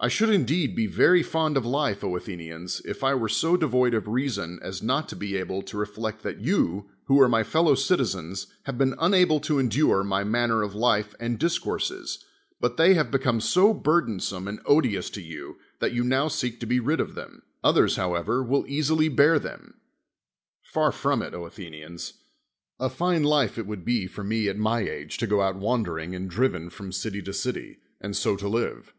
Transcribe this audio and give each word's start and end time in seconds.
I 0.00 0.08
should 0.08 0.30
indeed 0.30 0.74
be 0.74 0.88
very 0.88 1.22
fond 1.22 1.56
of 1.56 1.64
life, 1.64 2.02
Athenians, 2.02 2.82
if 2.84 3.04
I 3.04 3.14
were 3.14 3.28
so 3.28 3.56
devoid 3.56 3.94
of 3.94 4.08
reason 4.08 4.58
as 4.62 4.82
not 4.82 5.08
to 5.10 5.14
be 5.14 5.36
able 5.36 5.62
to 5.62 5.76
reflect 5.76 6.24
that 6.24 6.40
you, 6.40 6.90
w^ho 7.08 7.20
are 7.24 7.28
my 7.28 7.44
fellow 7.44 7.76
citizens, 7.76 8.48
have 8.64 8.76
been 8.76 8.96
unable 8.98 9.38
to 9.42 9.60
en 9.60 9.68
dure 9.68 10.02
my 10.02 10.24
manner 10.24 10.64
of 10.64 10.74
life 10.74 11.14
and 11.20 11.38
discourses, 11.38 12.24
but 12.60 12.76
they 12.76 12.94
have 12.94 13.12
become 13.12 13.40
so 13.40 13.72
burdensome 13.72 14.48
and 14.48 14.58
odious 14.66 15.08
to 15.10 15.20
you, 15.22 15.56
that 15.78 15.92
you 15.92 16.02
now 16.02 16.26
seek 16.26 16.58
to 16.58 16.66
be 16.66 16.80
rid 16.80 16.98
of 16.98 17.14
them; 17.14 17.42
othex's, 17.62 17.94
however, 17.94 18.42
will 18.42 18.64
easily 18.66 19.08
bear 19.08 19.38
them; 19.38 19.74
far 20.62 20.90
from 20.90 21.22
it, 21.22 21.32
Athenians. 21.32 22.14
A 22.80 22.90
fine 22.90 23.22
life 23.22 23.56
it 23.56 23.68
would 23.68 23.84
be 23.84 24.08
for 24.08 24.24
me 24.24 24.48
at 24.48 24.58
my 24.58 24.80
age 24.80 25.16
to 25.18 25.28
go 25.28 25.42
out 25.42 25.54
wandering 25.54 26.12
and 26.12 26.28
driven 26.28 26.70
from 26.70 26.90
city 26.90 27.22
to 27.22 27.32
city, 27.32 27.78
and 28.00 28.16
so 28.16 28.34
to 28.36 28.48
live. 28.48 28.92